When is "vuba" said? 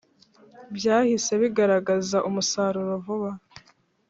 3.05-3.29